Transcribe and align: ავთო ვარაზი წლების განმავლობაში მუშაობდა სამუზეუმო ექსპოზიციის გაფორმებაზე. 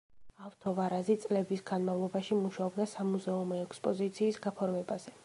ავთო 0.45 0.71
ვარაზი 0.79 1.17
წლების 1.25 1.61
განმავლობაში 1.71 2.39
მუშაობდა 2.39 2.87
სამუზეუმო 2.97 3.63
ექსპოზიციის 3.67 4.45
გაფორმებაზე. 4.49 5.19